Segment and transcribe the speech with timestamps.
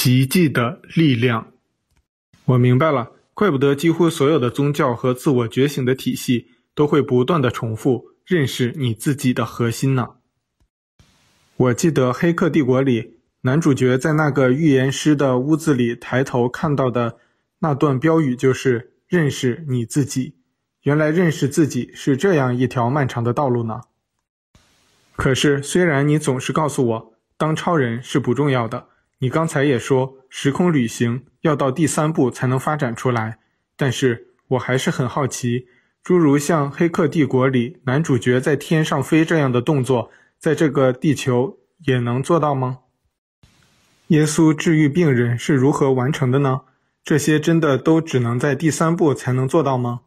[0.00, 1.50] 奇迹的力量。
[2.44, 10.10] 我明白了，怪不得几乎所有的宗教和自我觉醒的体系都会不断地重复认识你自己的核心呢。
[11.56, 17.16] 我记得《黑客帝国》里男主角在那个预言师的屋子里抬头看到的
[17.58, 20.36] 那段标语就是“认识你自己”。
[20.84, 23.80] 原来认识自己是这样一条漫长的道路呢。
[25.16, 28.86] 可是，虽然你总是告诉我，当超人是不重要的，
[29.20, 33.38] 你刚才也说时空旅行要到第三步才能发展出来，
[33.76, 35.66] 但是我还是很好奇，
[36.04, 42.78] 诸如像《黑客帝国》里男主角在天上飞这样的动作，在这个地球也能做到吗？
[44.08, 46.60] 耶稣治愈病人是如何完成的呢？
[47.04, 50.00] 这些真的都只能在第三步才能做到吗？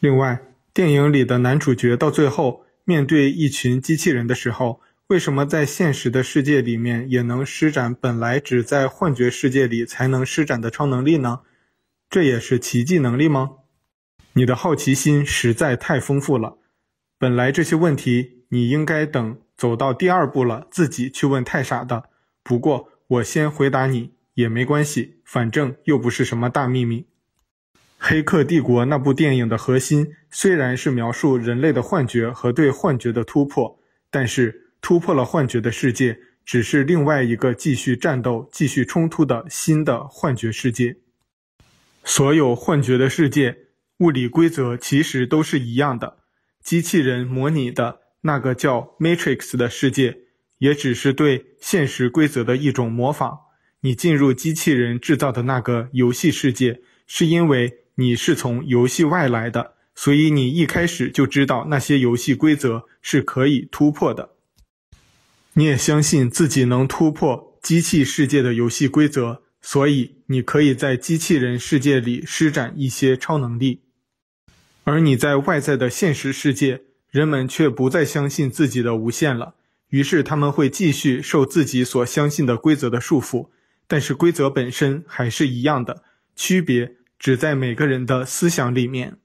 [0.00, 0.40] 另外，
[0.72, 11.40] 电影里的男主角到最后，面对一群机器人的时候，为什么在现实的世界里面也能施展本来只在幻觉世界里才能施展的超能力呢？
[12.08, 13.50] 这也是奇迹能力吗？
[14.32, 16.56] 你的好奇心实在太丰富了。
[17.18, 22.04] 本来这些问题你应该等走到第二步了自己去问太傻的。
[22.42, 27.00] 不过我先回答你也没关系，反正又不是什么大秘密。
[27.98, 33.78] 《黑客帝国》那部电影的核心虽然是描述人类的幻觉和对幻觉的突破，
[34.10, 40.96] 但是突破了幻觉的世界只是另外一个继续战斗、继续冲突的新的幻觉世界。
[42.04, 43.56] 所有幻觉的世界，
[44.00, 46.18] 物理规则其实都是一样的。
[46.62, 50.18] 机器人模拟的那个叫 Matrix 的世界，
[50.58, 53.38] 也只是对现实规则的一种模仿。
[53.80, 64.33] 你进入机器人制造的那个游戏世界，是因为你是从游戏外来的，所以你一开始就知道那些游戏规则是可以突破的。
[65.54, 73.82] 你也相信自己能突破机器世界的游戏规则，所以你可以在机器人世界里施展一些超能力。
[74.82, 79.54] 而你在外在的现实世界，人们却不再相信自己的无限了，
[79.88, 83.48] 于是他们会继续受自己所相信的规则的束缚，
[83.86, 86.02] 但是规则本身还是一样的，
[86.36, 86.96] 区别。
[87.16, 89.16] 只在每个人的思想里面，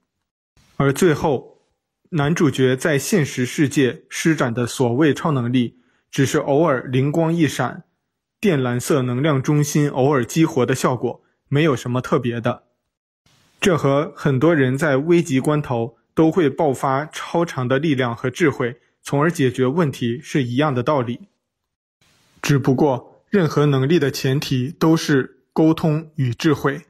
[0.77, 1.63] 而最后，
[2.11, 5.78] 男主角在现实世界施展的所谓超能力，
[6.11, 7.83] 只是偶尔灵光一闪，
[8.41, 12.63] 靛蓝色能量中心偶尔激活的效果，没有什么特别的。
[13.61, 21.27] 这和很多人在危急关头都会爆发超长的力量和智慧，从而解决问题是一样的道理。
[22.41, 26.81] 只不过，任何能力的前提都是沟通与智慧。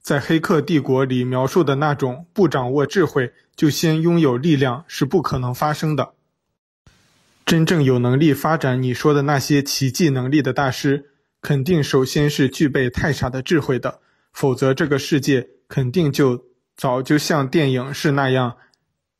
[0.00, 6.14] 在《黑客帝国》里描述的那种不掌握智慧就先拥有力量是不可能发生的。
[7.44, 11.10] 真正有能力发展你说的那些奇迹能力的大师，
[11.42, 14.00] 肯定首先是具备太傻的智慧的，
[14.32, 16.42] 否则这个世界肯定就
[16.74, 18.56] 早就像电影是那样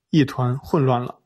[0.09, 1.17] 一团混乱了。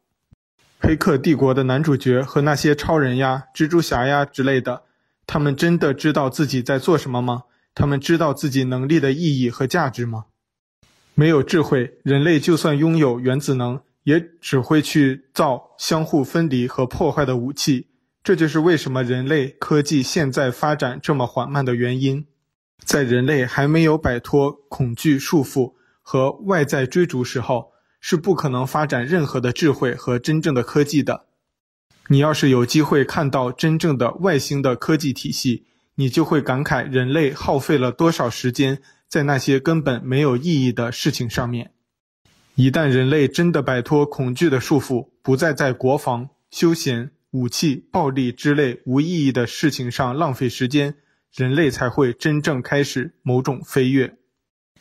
[0.88, 4.82] 《黑客帝国》的男主角和那些超人呀、蜘蛛侠呀之类的，
[5.25, 7.44] 他们真的知道自己在做什么吗？
[7.76, 10.25] 他们知道自己能力的意义和价值吗？
[11.14, 17.88] 没有智慧，人类就算拥有原子能，也只会去造相互分离和破坏的武器。
[18.24, 22.24] 这就是为什么人类科技现在发展这么缓慢的原因。
[22.82, 31.26] 在人类还没有摆脱恐惧束缚和外在追逐时候，是不可能发展任何的智慧和真正的科技的。
[32.06, 41.72] 你要是有机会看到真正的外星的科技体系，你就会感慨人类耗费了多少时间在那些根本没有意义的事情上面。
[42.58, 50.96] 一旦人类真的摆脱恐惧的束缚，不再在国防、休闲、武器、暴力之类无意义的事情上浪费时间，
[51.32, 54.16] 人类才会真正开始某种飞跃。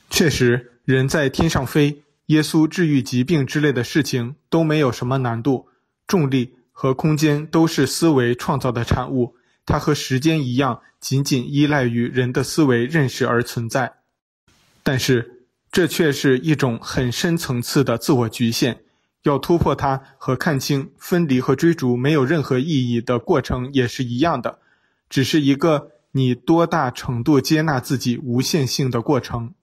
[0.10, 5.68] 确实，人在天上飞、耶稣治愈疾病之类的事情都没有什么难度，
[6.08, 9.36] 重力和空间都是思维创造的产物。
[9.68, 13.98] 它和时间一样，仅仅依赖于人的思维认识而存在，
[14.82, 15.37] 但是
[15.78, 18.80] 这却是一种很深层次的自我局限。
[19.22, 24.58] 要突破它和看清分离和追逐没有任何意义的过程也是一样的，
[25.08, 29.54] 只是一个你多大程度接纳自己无限性的过程。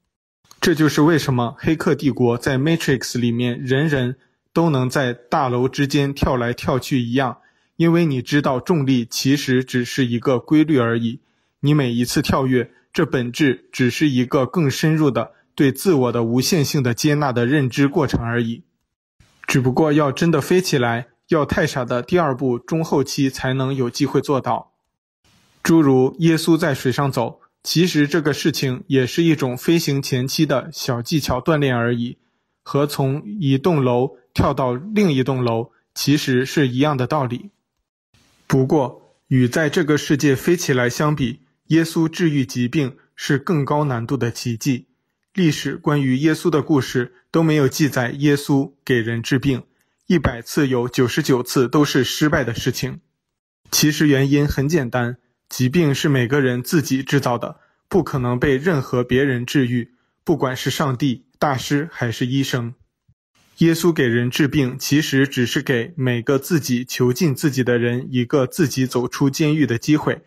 [0.60, 4.16] 这就是为什么《黑客帝国》在 Matrix 里面人人
[4.52, 7.38] 都能在大楼之间跳来跳去一样。
[7.74, 11.18] 因为你知道重力其实只是一个规律而已，
[11.58, 18.64] 你每一次跳跃，这本质只是一个更深入的对自我的无限性的接纳的认知过程而已。
[19.46, 24.72] 只不过要真的飞起来，要太傻的第二步中后期才能有机会做到。
[25.62, 32.18] 诸如耶稣在水上走，其实这个事情也是一种飞行前期的小技巧锻炼而已，
[32.62, 37.50] 和从一栋楼跳到另一栋楼其实是一样的道理。
[38.46, 44.86] 不过，与在这个世界飞起来相比，耶稣治愈疾病是更高难度的奇迹。
[45.34, 49.64] 历史关于耶稣的故事都没有记载耶稣给人治病，
[50.06, 53.00] 一百次有九十九次都是失败的事情。
[53.72, 55.16] 其实原因很简单。
[55.48, 59.92] 疾病是每个人自己制造的，不可能被任何别人治愈，
[60.24, 62.74] 不管是上帝、大师还是医生。
[63.58, 70.22] 耶稣给人治病，其实只是给每个自己囚禁自己的人一个自己走出监狱的机会。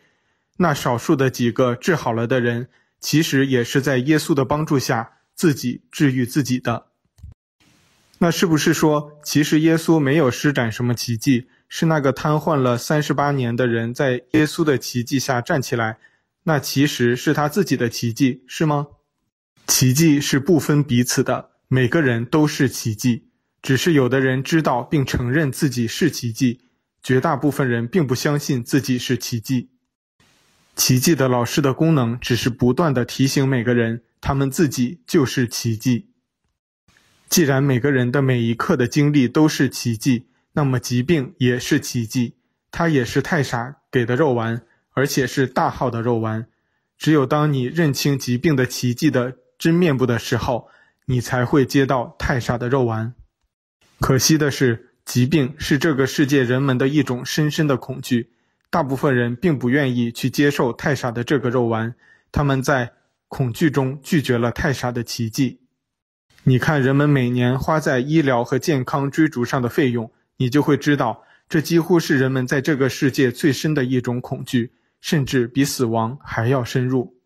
[0.58, 2.70] 那少数的几个治好了的人，
[3.00, 6.88] 其实也是在耶稣的帮助下自己治愈自己的。
[8.20, 11.48] 那是不是说，其实耶稣没有施展什么奇迹？
[11.70, 15.98] 是那个瘫痪了三十八年的人在耶稣的奇迹下站起来，
[16.44, 18.88] 那其实是他自己的奇迹，是吗？
[19.68, 23.28] 奇迹是不分彼此的，每个人都是奇迹，
[23.62, 26.62] 只是有的人知道并承认自己是奇迹，
[27.04, 29.70] 绝大部分人并不相信自己是奇迹。
[30.78, 36.12] 奇迹的老师的功能只是不断地提醒每个人，他们自己就是奇迹。
[37.28, 40.28] 既然每个人的每一刻的经历都是奇迹。
[40.54, 42.36] 那么疾病也是奇迹，
[42.72, 44.64] 它也是太傻给的肉丸，
[44.94, 46.48] 而且是大号的肉丸。
[46.98, 50.68] 只有当你认清疾病的奇迹的真面目的时候，
[51.06, 53.14] 你才会接到太傻的肉丸。
[54.00, 58.32] 可惜的是，疾病是这个世界人们的一种深深的恐惧，
[58.70, 61.96] 大部分人并不愿意去接受太傻的这个肉丸，
[62.32, 62.92] 他们在
[63.28, 65.60] 恐惧中拒绝了太傻的奇迹。
[66.44, 70.12] 你看，人们每年花在医疗和健康追逐上的费用。
[70.40, 74.72] 你就会知道，这几乎是人们在这个世界最深的一种恐惧，
[75.02, 77.18] 甚至比死亡还要深入。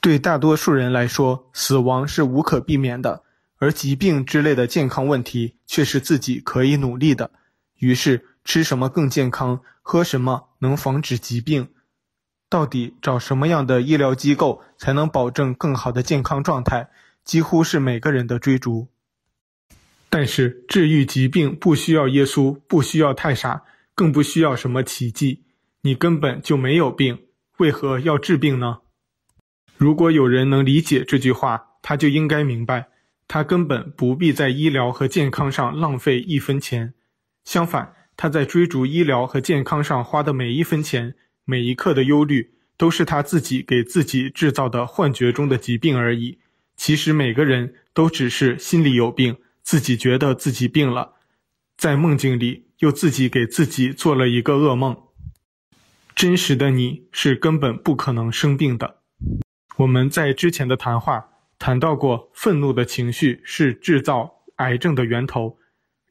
[0.00, 3.22] 对大多数人来说，死亡是无可避免的，
[3.56, 7.30] 而疾病之类的健康问题却是自己可以努力的。
[7.78, 11.68] 于是，吃什么更健康，喝什么能防止疾病，
[12.48, 16.88] 到底找什么样的医疗机构才能保证更好的健康状态，
[17.24, 18.88] 几乎是每个人的追逐。
[20.10, 23.64] 但是治愈疾病不需要耶稣，不需要太傻，
[23.94, 25.42] 更不需要什么奇迹。
[25.80, 27.26] 你根本就没有病，
[27.56, 28.78] 为何要治病呢？
[29.76, 32.88] 如果有人能理解这句话，他就应该明白，
[33.26, 36.94] 他根本不必在医疗和健康上浪费一分钱。
[37.44, 41.14] 相反，他在追逐医疗和健康上花的每一分钱、
[41.44, 46.38] 每一刻的忧虑，都是他自己给自己制造的幻觉中的疾病而已。
[46.76, 49.36] 其实每个人都只是心里有病。
[49.62, 51.14] 自己觉得自己病了，
[51.78, 54.94] 在梦境里又自己给自己做了一个噩梦。
[56.14, 58.98] 真实的你是根本不可能生病的。
[59.78, 65.58] 我们在之前的谈话谈到过，愤怒的情绪是制造癌症的源头。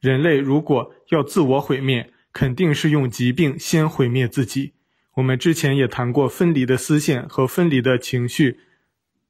[0.04, 4.74] 人类如果要自我毁灭，肯定是用疾病先毁灭自己。
[5.14, 8.58] 我们之前也谈过分离的丝线和分离的情绪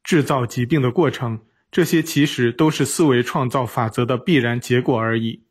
[0.02, 1.38] 制造疾病的过程。
[1.70, 5.44] 这些其实都是思维创造法则的必然结果而已。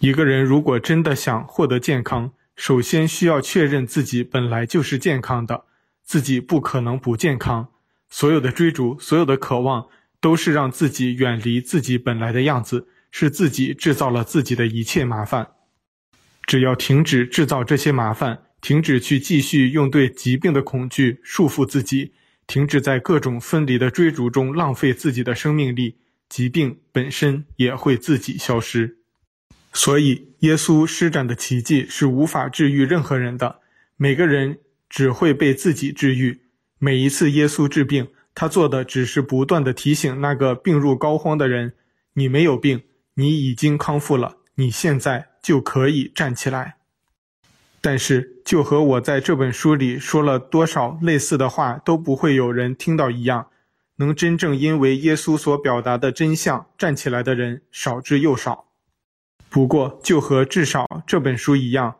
[0.00, 5.64] 一个人如果真的想获得健康，首先需要确认自己本来就是健康的，
[6.04, 7.68] 自己不可能不健康。
[8.10, 9.86] 所有的追逐，所有的渴望，
[10.20, 15.48] 都是让自己远离自己本来的样子，是自己制造了自己的一切麻烦。
[16.46, 22.12] 只要停止制造这些麻烦，停止去继续用对疾病的恐惧束缚自己。
[22.46, 25.96] 停止在各种分离的追逐中浪费自己的生命力，
[26.28, 28.98] 疾病本身也会自己消失。
[29.72, 33.58] 所以，耶稣施展的奇迹是无法治愈任何人的，
[33.96, 36.38] 每个人只会被自己治愈。
[36.78, 41.74] 每一次耶稣治病，他做的只是不断地提醒那个病入膏肓的人
[42.14, 42.82] ：“你没有病，
[43.16, 46.76] 你已经康复了，你现在就可以站起来。”
[47.82, 53.48] 但是，就和我在这本书里说了多少类似的话都不会有人听到一样，
[53.96, 58.64] 能真正因为耶稣所表达的真相站起来的人少之又少。
[59.48, 61.96] 不过，就和至少这本书一样，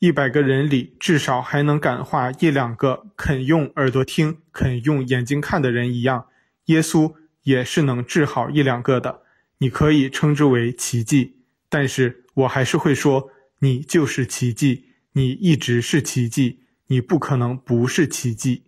[0.00, 6.26] 一百个人里至少还能感化一两个肯用耳朵听、肯用眼睛看的人一样，
[6.64, 9.22] 耶稣也是能治好一两个的。
[9.58, 11.36] 你可以称之为奇迹，
[11.68, 14.84] 但是我还是会说，你就是奇迹。
[15.12, 18.62] 你一直是奇迹，你不可能不是奇迹。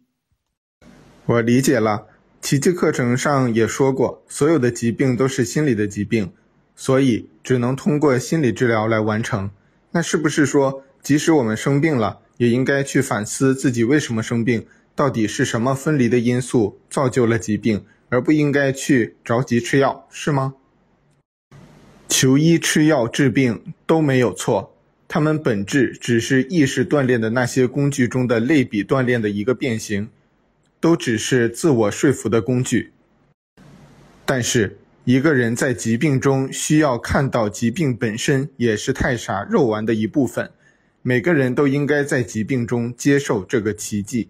[1.27, 2.09] 我理解了，
[2.41, 6.33] 奇迹课程上也说过，所有的疾病都是心理的疾病，
[6.75, 9.49] 所以只能通过心理治疗来完成。
[9.93, 14.67] 那是不是说，即使我们生病了，也应该去反思自己为什么生病，
[14.97, 20.55] 到底是什么分离的因素造就了疾病，而不应该去着急吃药，是吗？
[22.11, 24.77] 求医吃药治病都没有错，
[25.07, 30.09] 它们本质只是意识锻炼的那些工具中的类比锻炼的一个变形，
[30.81, 32.91] 都只是自我说服的工具。
[34.27, 40.51] 但是，一个人在疾病中需要看到疾病本身也是太傻肉丸的一部分。
[41.03, 44.29] 每个人都应该在疾病中接受这个奇迹。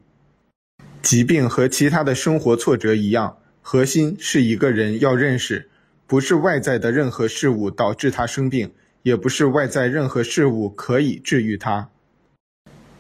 [1.01, 5.70] 疾病和其他的生活挫折一样，核心是一个人要认识，
[6.11, 8.73] 不是外在的任何事物导致他生病，
[9.05, 11.89] 也不是外在任何事物可以治愈他，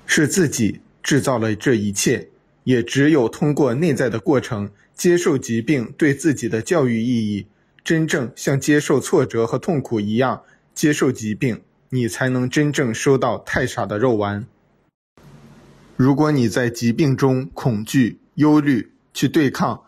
[0.06, 2.28] 是自己制造了这一切。
[2.62, 7.48] 也只有通过内在的过程，接受疾病对自己的教育意义。
[7.82, 14.46] 真正像接受挫折和痛苦一样接受疾病，你才能真正收到太傻的肉丸。
[15.96, 19.82] 如果你在疾病中恐惧、忧虑、去对抗、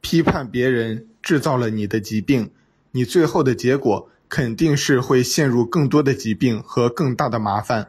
[0.00, 2.50] 批判别人制造了你的疾病，
[2.96, 7.88] 你最后的结果肯定是会陷入更多的疾病和更大的麻烦。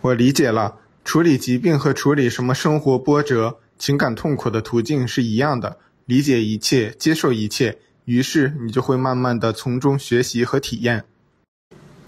[0.00, 7.76] 我理解了，处理疾病和处理什么生活波折、情感痛苦的途径是一样的，理解一切，接受一切。
[8.06, 11.04] 于是你就会慢慢的从中学习和体验。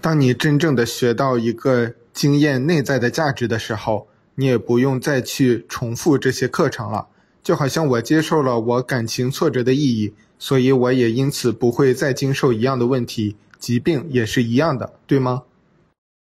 [0.01, 7.09] 当你真正的学到一个经验内在的价值的时候，你也不用再去重复这些课程了。
[7.43, 13.35] 就好像我接受了我感情挫折的意义，所以我也因此不会再经受一样的问题。
[13.59, 15.43] 疾病也是一样的，对吗？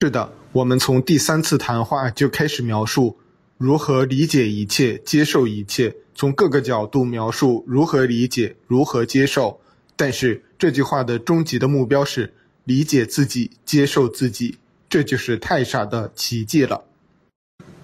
[0.02, 3.18] 是的，我们从第三次谈话就开始描述
[3.58, 9.60] 如何理解一切，接受一切，从各个角度描述如何理解，如何接受。
[9.96, 12.34] 但是这句话的终极的目标是
[12.64, 14.58] 理解自己，接受自己，
[14.90, 16.84] 这就是太傻的奇迹了。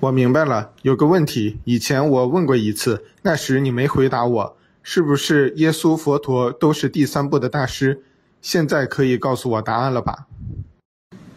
[0.04, 8.04] 我明白了，有个问题，以前我问过一次，那时你没回答我，是不是耶稣、佛陀都是第三部的大师？
[8.42, 10.28] 现在可以告诉我答案了吧？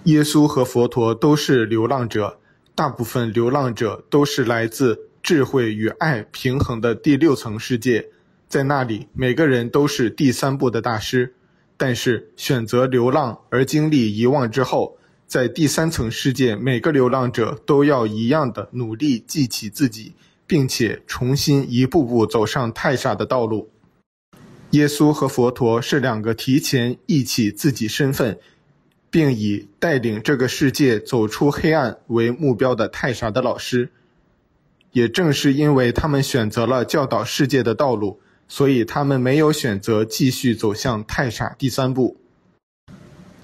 [0.05, 2.41] 耶稣和佛陀都是流浪者，
[2.75, 8.09] 大部分流浪者都是来自智慧与爱平衡的第六层世界。
[8.49, 11.33] 在那里，每个人都是第三部的大师，
[11.77, 14.96] 但是选择流浪而经历遗忘之后，
[15.27, 20.13] 在第三层世界，每个流浪者都要一样的努力记起自己，
[20.47, 23.71] 并且重新一步步走上太傻的道路。
[24.71, 28.39] 耶稣和佛陀是两个提前忆起自己身份，
[29.11, 33.91] 并以带领这个世界走出黑暗为目标的太傻的老师。
[34.93, 38.21] 也正是因为他们选择了教导世界的道路。
[38.49, 42.17] 所以他们没有选择继续走向太傻第三步。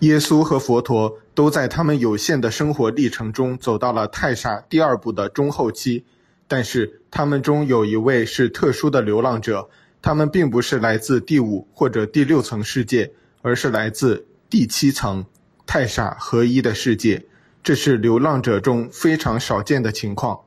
[0.02, 6.04] 耶稣和佛陀都在他们有限的生活历程中走到了太傻第二步的中后期，
[6.48, 9.68] 但是他们中有一位是特殊的流浪者，
[10.02, 15.24] 他们并不是来自第五或者第六层世界，而是来自第七层
[15.64, 17.24] 太傻合一的世界，
[17.62, 20.40] 这是流浪者中非常少见的情况。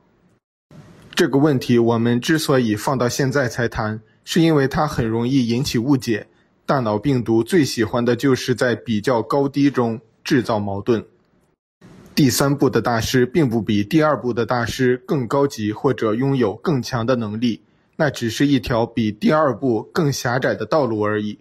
[1.14, 4.00] 这个问题我们之所以放到现在才谈。
[4.28, 6.26] 是因为它很容易引起误解。
[6.66, 11.06] 大脑病毒最喜欢的就是在比较高低中制造矛盾。
[12.12, 17.62] 第三部的大师并不比第二部的大师更高级或者拥有更强的能力，
[17.94, 21.38] 那只是一条比第二部更狭窄的道路而已。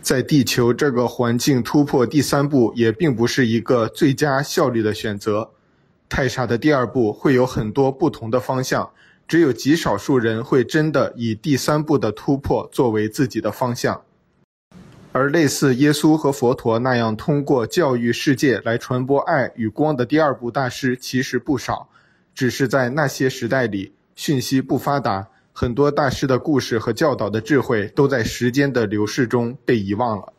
[0.00, 5.50] 在地球这个环境突破第三步也并不是一个最佳效率的选择。
[6.08, 8.90] 太傻的第二步会有很多不同的方向。
[9.26, 14.02] 只有极少数人会真的以第三步的突破作为自己的方向，
[15.14, 21.88] 而类似耶稣和佛陀那样通过教育世界来传播爱与光的第二部大师其实不少，
[22.34, 30.32] 只是在那些时代里讯息不发达，很多大师的故事和教导的智慧都在时间的流逝中被遗忘了。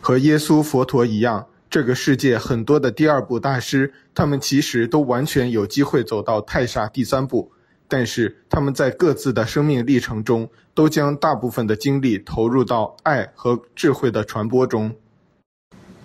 [0.00, 7.52] 和耶稣、佛陀一样，这个世界很多的第二部大师，他们其实都完全有机会走到太傻第三步。
[7.88, 14.94] 但是他们在各自的生命历程中，都将大部分的精力投入到爱和智慧的传播中。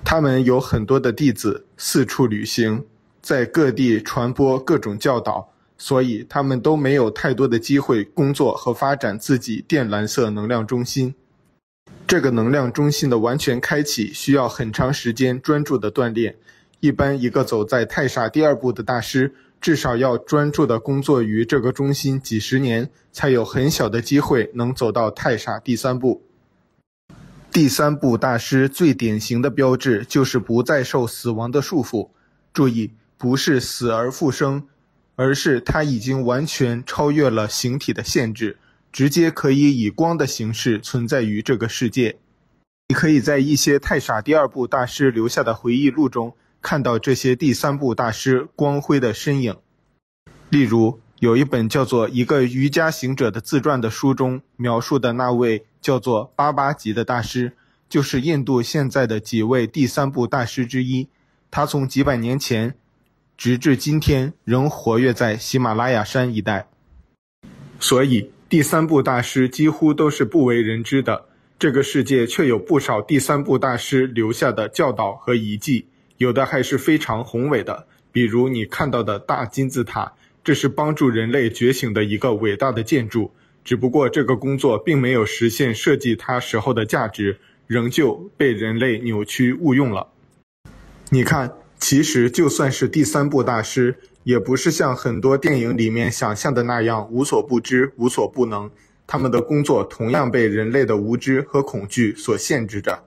[0.04, 2.86] 他们有很多的弟子，四处旅行，
[3.22, 11.16] 在各地传播各种教导，所以他们都没有太多的机会工作和发展自己靛蓝色能量中心。
[12.08, 16.36] 这个能量中心的完全开启需要很长时间专注的锻炼。
[16.82, 26.24] 一般一个走在太傻第二步的大师，至少要专注地工作于这个中心几十年，才有很小的机会能走到太傻第三步。
[27.52, 32.10] 第三步大师最典型的标志就是不再受死亡的束缚。
[32.54, 34.68] 注意，不是死而复生，
[35.16, 38.58] 而是他已经完全超越了形体的限制，
[38.92, 42.18] 直接可以以光的形式存在于这个世界。
[42.90, 49.56] 你可以在一些太傻第二部大师留下的回忆录中看到这些第三部大师光辉的身影。
[50.50, 57.54] 例如，有一本叫做《一个瑜伽行者的自传》的书中描述的那位叫做巴巴吉的大师，
[57.90, 61.08] 就是印度现在的几位第三部大师之一。
[61.50, 62.76] 他从几百年前
[63.36, 66.68] 直至今天仍活跃在喜马拉雅山一带。
[67.80, 71.26] 所以，第三部大师几乎都是不为人知的。
[71.58, 75.88] 这个世界却有不少第三部大师留下的教导和遗迹，
[76.22, 80.14] 有的还是非常宏伟的，比如你看到的大金字塔。
[80.44, 83.32] 这是帮助人类觉醒的一个伟大的建筑，
[83.64, 90.10] 只不过这个工作并没有实现设计它时候的价值，仍旧被人类扭曲误用了。
[91.10, 98.70] 你看，其实就算是第三部大师，也不是像很多电影里面想象的那样无所不知、无所不能。
[99.08, 103.04] 他们的工作同样被人类的无知和恐惧所限制着。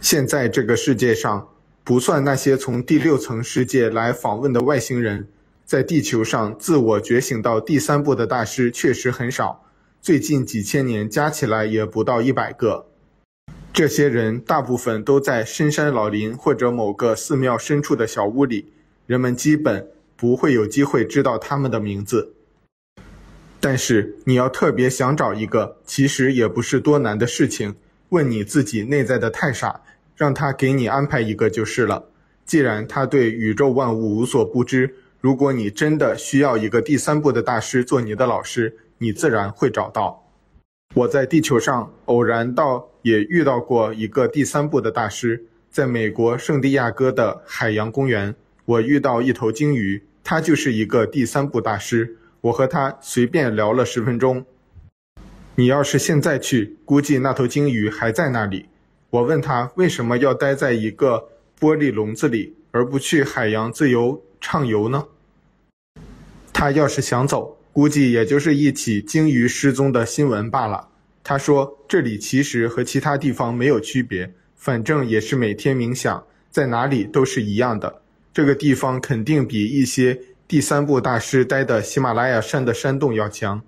[0.00, 1.48] 现在这个世界上，
[1.88, 5.26] 不算那些从第六层世界来访问的外星人。
[5.64, 9.64] 在地球上，自我觉醒到第三部的大师确实很少，
[10.02, 12.88] 最近几千年加起来也不到一百个。
[13.72, 18.70] 这些人大部分都在深山老林或者某个寺庙深处的小屋里，
[19.06, 22.34] 人们基本不会有机会知道他们的名字。
[23.60, 27.76] 但是你要特别想找一个，其实也不是多难的事情。
[28.10, 29.80] 问你自己内在的太傻，
[30.18, 32.10] 让他给你安排一个就是了。
[32.44, 34.94] 既然他对宇宙万物无所不知。
[35.20, 40.24] 如果你真的需要一个第三部的大师做你的老师，你自然会找到。
[40.94, 48.34] 我在地球上偶然到也遇到过一个第三部的大师，在美国圣地亚哥的海洋公园，
[48.64, 52.16] 我遇到一头鲸鱼，他就是一个第三部大师。
[52.40, 54.46] 我和他随便聊了十分钟。
[55.56, 58.66] 你要是现在去，估计那头鲸鱼还在那里。
[59.10, 65.06] 我问他为什么要待在一个玻璃笼子里，而不去海洋自由畅游呢？
[66.52, 70.88] 他要是想走，估计也就是一起鲸鱼失踪的新闻罢了。
[71.24, 78.02] 他说：“这里其实和其他地方没有区别，反正也是每天冥想，在哪里都是一样的。
[78.34, 83.62] 这个地方肯定比一些第三部大师待的喜马拉雅山的山洞要强。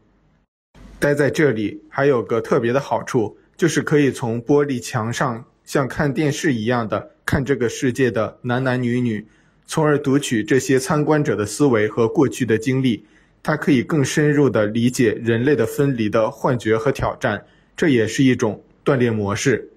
[0.99, 9.27] 待在这里还有个特别的好处，就是可以从玻璃墙上像看电视一样的看这个世界的男男女女。”
[9.69, 13.05] 从而读取这些参观者的思维和过去的经历，
[13.43, 17.45] 他可以更深入地理解人类的分离的幻觉和挑战，
[17.77, 19.69] 这也是一种锻炼模式。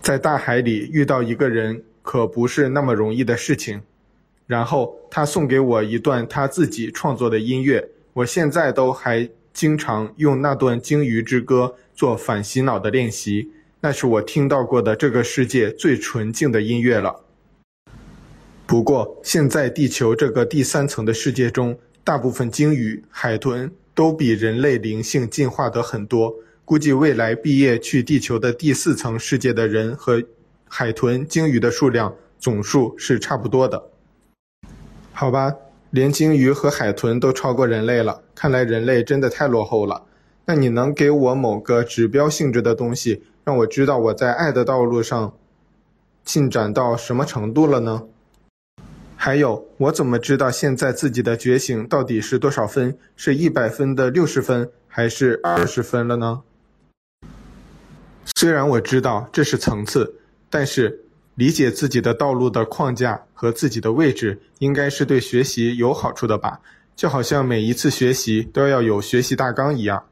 [0.00, 3.82] 在大海里遇到一个人可不是那么容易的事情。
[4.46, 17.24] 然后他送给我一段他自己创作的音乐，我现在都还经常用那段《鲸鱼之歌》做反洗脑的练习，那是我听到过的这个世界最纯净的音乐了。
[18.66, 26.34] 不过，现在地球这个第三层的世界中，大部分鲸鱼、海豚都比人类灵性进化得很多。
[26.64, 30.22] 估计未来毕业去地球的第四层世界的人和
[30.68, 33.90] 海豚、鲸鱼的数量总数是差不多的。
[35.12, 35.54] 好吧，
[35.90, 40.02] 连鲸鱼和海豚都超过人类了，看来人类真的太落后了。
[40.48, 45.36] 那你能给我某个指标性质的东西，让我知道我在爱的道路上
[46.24, 48.04] 进展到什么程度了呢？
[49.16, 52.96] 还有，我怎么知道现在自己的觉醒到底是多少分？
[53.16, 56.42] 是一百分的六十分，还是二十分了呢？
[58.36, 60.14] 虽然我知道这是层次，
[60.48, 61.00] 但是
[61.34, 66.60] 理解自己的道路的框架和自己的位置，应该是对学习有好处的吧？
[66.94, 70.04] 就好像每一次学习都要有学习大纲一样。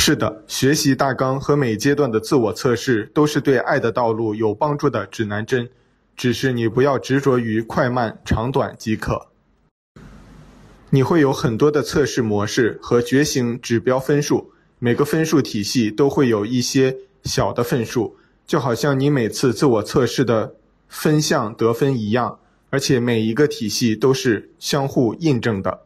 [0.00, 5.68] 是的，学习大纲和每阶段的自我测试都是对爱的道路有帮助的指南针。
[6.16, 9.26] 只是你不要执着于快慢长短即可。
[10.90, 20.54] 你会有很多的测试模式和觉醒指标分数，每个分数体系都会有一些小的分数，就好像你每次自我测试的
[20.88, 22.38] 分项得分一样，
[22.70, 25.80] 而且每一个体系都是相互印证的。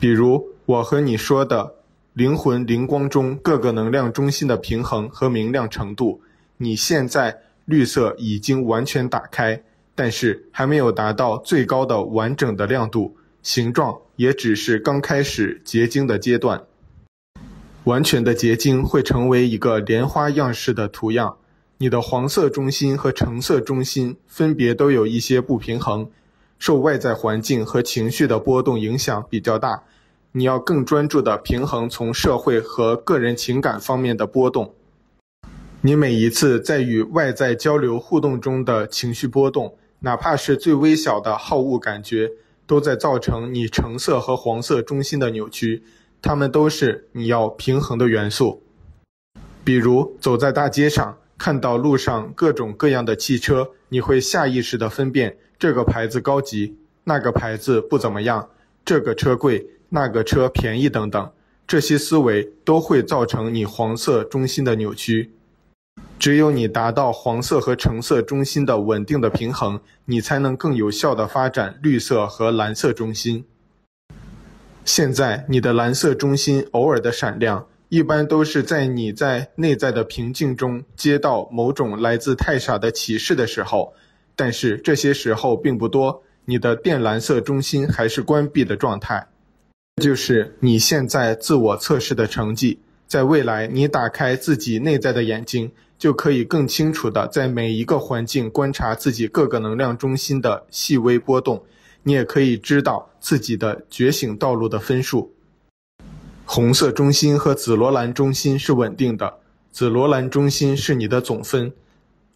[0.00, 1.74] 比如我和你说的
[2.18, 6.20] 灵魂灵光中各个能量中心的平衡和明亮程度，
[6.56, 7.38] 你现在。
[7.64, 9.62] 绿色已经完全打开，
[9.94, 16.64] 但是还没有达到最高的完整的亮度，形状也只是刚开始结晶的阶段。
[17.84, 21.36] 完全的结晶会成为一个莲花样式的图样。
[21.76, 26.08] 你的黄色中心和橙色中心分别都有一些不平衡，
[26.58, 29.82] 受外在环境和情绪的波动影响比较大。
[30.32, 34.74] 你要更专注地平衡从社会和个人情感方面的波动。
[35.80, 42.30] 你每一次在与外在交流互动中的情绪波动，哪怕是最微小的好恶感觉，
[42.66, 45.82] 都在造成你橙色和黄色中心的扭曲。
[46.20, 48.62] 它们都是你要平衡的元素。
[49.62, 58.50] 比如走在大街上，看到路上各种各样的汽车，你会下意识地分辨这个牌子高级，那个牌子不怎么样，
[58.84, 59.64] 这个车贵。
[59.90, 61.30] 那个车便宜等等，
[61.66, 65.32] 这些思维都会造成你黄色中心的扭曲。
[66.18, 73.44] 只有你达到黄色和橙色中心的稳定的平衡，你才能更有效的发展绿色和蓝色中心。
[74.84, 83.94] 现在你的蓝色中心偶尔的闪亮，一般都是在你在内在的平静中接到某种来自太傻的启示的时候，
[84.34, 89.28] 但是这些时候并不多，你的靛蓝色中心还是关闭的状态。
[89.98, 92.78] 就是你现在自我测试的成绩。
[93.06, 101.64] 在未来，你打开自己内在的眼睛，就可以更清楚地在每一个环境观察自己各个能量中心的细微波动。
[102.02, 105.32] 你也可以知道自己的觉醒道路的分数。
[106.44, 109.38] 红色中心和紫罗兰中心是稳定的，
[109.72, 111.72] 紫罗兰中心是你的总分。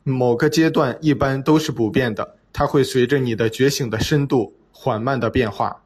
[0.04, 5.81] 某个阶段一般都是不变的，它会随着你的觉醒的深度缓慢地变化。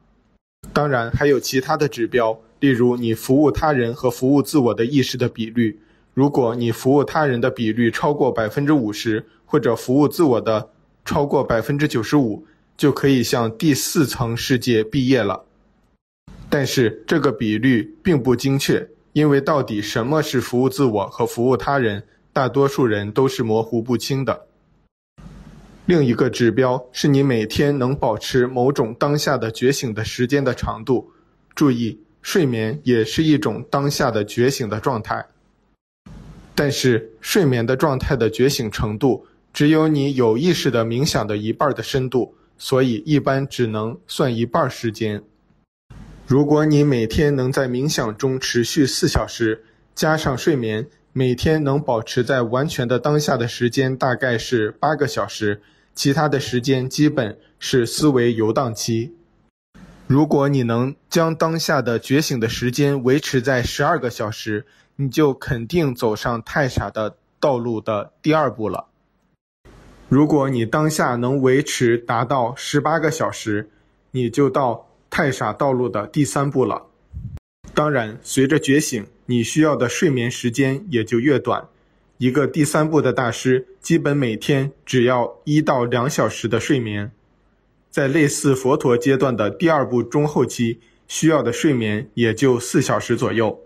[0.77, 5.79] 当然，还有其他的指标，例如你服务他人和服务自我的意识的比率。
[6.13, 10.69] 如果你服务他人的比率超过百分之五十，或者服务自我的
[11.03, 12.45] 超过百分之九十五，
[12.77, 15.45] 就可以向第四层世界毕业了。
[16.47, 24.45] 但是这个比率并不精确，因为到底什么是服务自我和服务他人，大多数人都是模糊不清的。
[25.87, 31.13] 另一个指标是你每天能保持某种当下的觉醒的时间的长度。
[31.55, 35.25] 注意，睡眠也是一种当下的觉醒的状态。
[36.53, 45.23] 但是，睡眠的状态的觉醒程度只有你有意识的冥想的一半的深度，所以一般只能算一半时间。
[46.25, 49.63] 如果你每天能在冥想中持续四小时，
[49.95, 55.61] 加上睡眠，每天能保持在完全的当下的时间大概是八个小时。
[55.97, 59.15] 其他的时间基本是思维游荡期。
[60.05, 68.85] 如果你能将当下的觉醒的时间维持在十二个小时，你就肯定走上太傻的道路的第二步了。
[70.07, 73.71] 如果你当下能维持达到十八个小时，
[74.11, 76.83] 你就到太傻道路的第三步了。
[77.73, 81.67] 当然，随着觉醒，你需要的睡眠时间也就越短。
[82.19, 87.11] 一个第三步的大师，基本每天只要一到两小时的睡眠，
[87.91, 93.59] 在类似佛陀阶段的第二步中后期，需要的睡眠也就四小时左右。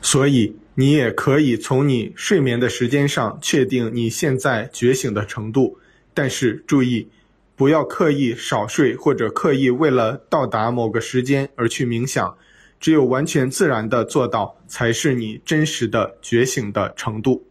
[0.00, 5.78] 所以，你也可以从你睡眠的时间上确定你现在觉醒的程度。
[6.14, 7.08] 但是注意，
[7.56, 12.36] 不要刻意少睡或者刻意为了到达某个时间而去冥想。
[12.78, 17.44] 只有完全自然的做到，才是你真实的觉醒的程度。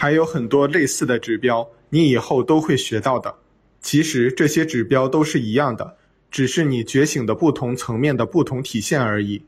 [0.00, 3.34] 还有很多类似的指标，你以后都会学到的。
[3.80, 5.96] 其实这些指标都是一样的，
[6.30, 9.42] 只是你觉醒的不同层面的不同体现而已。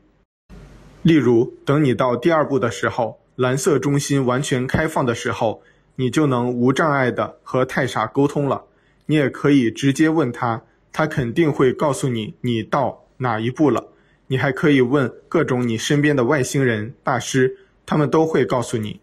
[1.03, 5.63] 例如，等你到第二步的时候，蓝色中心完全开放的时候，
[5.95, 8.65] 你就能无障碍地和太傻沟通了。
[9.05, 13.87] 你也可以直接问他，他肯定会告诉你你到哪一步了。
[14.27, 18.99] 你还可以问各种你身边的外星人大师，他们都会告诉你。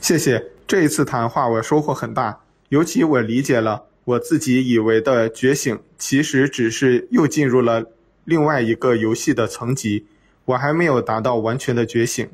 [0.00, 7.84] 谢谢，这一次谈话我收获很大，尤其我理解了我自己以为的觉醒，其实只是又进入了
[8.24, 10.06] 另外一个游戏的层级，
[10.46, 12.28] 我还没有达到完全的觉醒，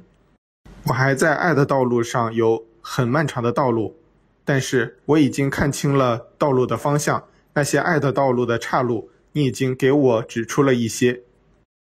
[0.84, 3.96] 我还在爱的道路上有很漫长的道路，
[4.44, 11.20] 但是我已经看清了道路的方向，那些爱的道路的岔路，你已经给我指出了一些，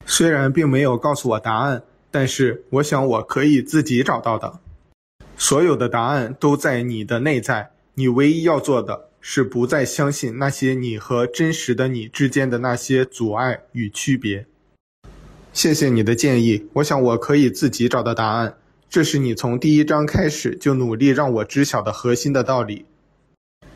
[0.05, 4.59] 虽然并没有告诉我答案，但是我想我可以自己找到的。
[5.41, 14.45] 所有的答案都在你的内在，你唯一要做的是不再相信那些你和真实的你之间的那些阻碍与区别。
[15.53, 18.57] 谢谢你的建议，我想我可以自己找到答案。
[18.89, 22.85] 这是你从第一章开始就努力让我知晓的核心的道理。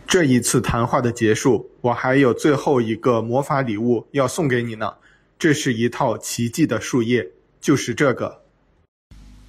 [0.06, 4.93] 这一次谈话的结束，我还有最后一个魔法礼物要送给你呢。
[5.39, 8.41] 这是一套奇迹的树叶，就是这个。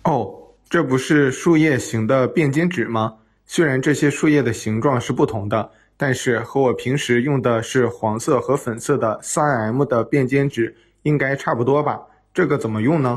[0.04, 0.33] 哦。
[0.74, 3.18] 这不是树叶型的便纤纸吗？
[3.46, 12.00] 虽然这些树叶的形状是不同的，但是和我平时用的是黄色和粉色的 3M 的便笺纸应该差不多吧？
[12.34, 13.16] 这个怎么用呢？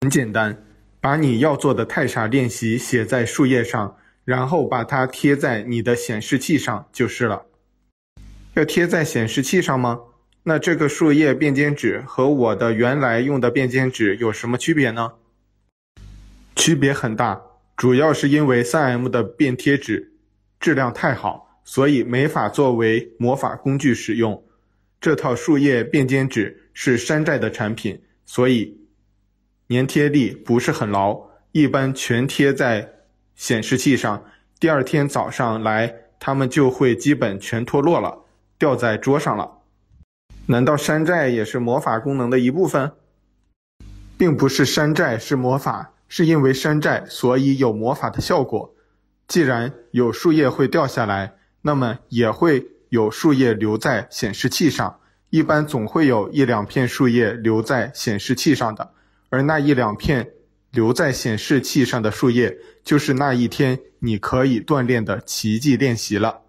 [0.00, 0.56] 很简单，
[1.02, 7.42] 把你要做的太傻练习写在树叶上，然后把它贴在你的显示器上就是了。
[8.54, 10.00] 要贴在显示器上吗？
[10.44, 15.12] 那这个树叶便笺纸和我的原来用的便笺纸有什么区别呢？
[16.60, 17.40] 区别很大，
[17.74, 20.12] 主要是因为 3M 的便贴纸
[20.60, 24.44] 质量太好，所以没法作为魔法工具使用。
[25.00, 28.78] 这套树叶便笺纸是山寨的产品，所以
[29.70, 31.18] 粘贴力不是很牢，
[31.52, 32.86] 一般全贴在
[33.34, 34.22] 显示器上，
[34.58, 38.26] 第二天早上来，它们就会基本全脱落了，
[38.58, 39.50] 掉在桌上了。
[40.44, 42.92] 难道山寨也是魔法功能的一部分？
[44.18, 48.74] 并不是山寨是魔法，是因为山寨所以有魔法的效果。
[49.26, 54.98] 既然有树叶会掉下来，那么也会有树叶留在显示器上。
[55.30, 58.90] 一般总会有一两片树叶留在显示器上的，
[59.28, 60.28] 而那一两片
[60.72, 66.40] 留在显示器上的树叶，就是那一天你可以锻炼的奇迹练习了。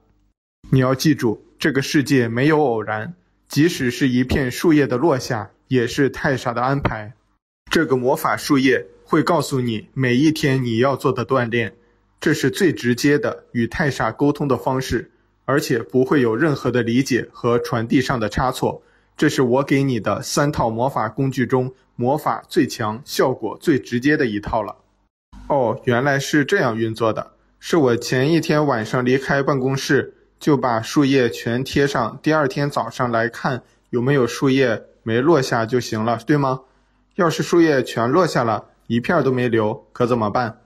[0.72, 3.14] 你要记住，这个世界没有偶然。
[3.48, 7.14] 即使是一片树叶的落下，也是太傻的安排。
[7.70, 11.76] 这个魔法树叶会告诉你每一天你要做的锻炼，
[12.22, 15.12] 这是最直接的与太傻沟通的方式，
[15.44, 18.82] 而且不会有任何的理解和传递上的差错。
[19.18, 24.78] 这是我给你的三套魔法工具中魔法最强、效果最直接的一套了。
[25.50, 30.16] 哦，原来是这样运作的，是我前一天晚上离开办公室。
[30.40, 36.62] 就把树叶全贴上，第二天早上来看有没有树叶没落下就行了，对吗？
[37.16, 40.60] 要是树叶全落下了，一片都没留，可怎么办？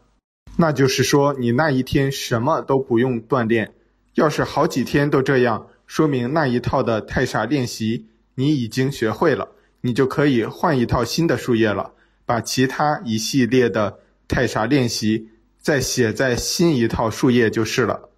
[0.57, 3.75] 那就是说你那一天什么都不用锻炼。
[4.15, 9.49] 要是好几天都这样，说明那一套的太傻练习你已经学会了，
[9.81, 11.91] 你就可以换一套新的树叶了，
[12.25, 15.29] 把其他一系列的太傻练习
[15.61, 18.09] 再写在新一套树叶就是了。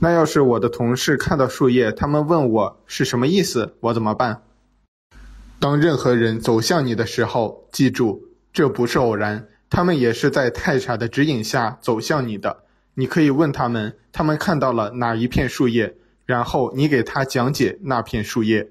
[0.00, 4.42] 那要是我的同事看到树叶，他们问我是什么意思，我怎么办？
[5.60, 8.25] 当任何人走向你的时候，记住，
[8.56, 12.64] 这不是偶然，他们也是在太傻的指引下走向你的。
[12.94, 18.66] 你可以问他们，他们看到了哪一片树叶，然后你给他讲解那片树叶。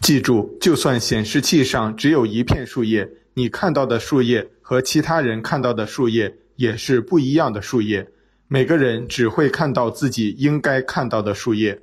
[0.00, 8.06] 记住，就算显示器上只有一片树叶，你看到的树叶和其他人看到的树叶也是不一样的树叶。
[8.46, 11.80] 每个人只会看到自己应该看到的树叶，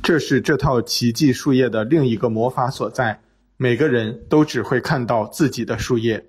[0.00, 3.20] 这是这套奇迹树叶的另一个魔法所在。
[3.62, 6.26] 每个人都只会看到自己的树叶。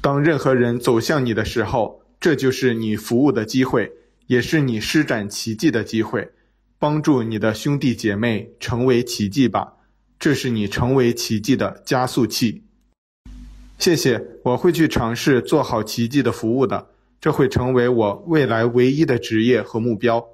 [0.00, 3.90] 当任何人走向你的时候，这就是你服务的机会，
[4.28, 6.30] 也是你施展奇迹的机会。
[6.78, 9.72] 帮助你的兄弟姐妹成为奇迹吧，
[10.20, 12.62] 这是你成为奇迹的加速器。
[13.80, 16.90] 谢谢，我会去尝试做好奇迹的服务的。
[17.20, 20.24] 这会成为我未来唯一的职业和目标。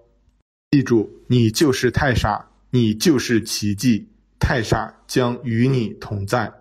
[0.73, 4.09] 记住，你就是太傻，你就是奇迹，
[4.43, 6.53] 太傻将与你同在。